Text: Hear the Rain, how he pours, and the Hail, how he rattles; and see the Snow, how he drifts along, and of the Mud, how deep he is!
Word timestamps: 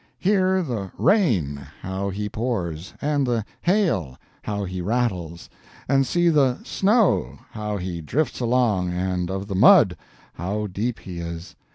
Hear 0.17 0.63
the 0.63 0.91
Rain, 0.97 1.57
how 1.81 2.09
he 2.09 2.27
pours, 2.27 2.95
and 3.03 3.27
the 3.27 3.45
Hail, 3.61 4.17
how 4.41 4.63
he 4.63 4.81
rattles; 4.81 5.47
and 5.87 6.07
see 6.07 6.29
the 6.29 6.57
Snow, 6.63 7.37
how 7.51 7.77
he 7.77 8.01
drifts 8.01 8.39
along, 8.39 8.91
and 8.91 9.29
of 9.29 9.47
the 9.47 9.53
Mud, 9.53 9.95
how 10.33 10.65
deep 10.65 10.97
he 10.97 11.19
is! 11.19 11.55